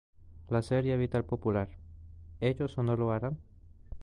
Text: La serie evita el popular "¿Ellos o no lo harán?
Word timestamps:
La 0.49 0.63
serie 0.63 0.95
evita 0.95 1.19
el 1.19 1.25
popular 1.25 1.69
"¿Ellos 2.39 2.75
o 2.79 2.81
no 2.81 2.95
lo 2.95 3.11
harán? 3.11 3.37